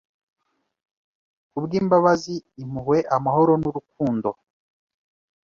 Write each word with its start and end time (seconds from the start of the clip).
Kubwimbabazi 1.51 2.35
impuhwe 2.61 2.97
amahoro 3.15 3.51
nurukundo 3.61 4.29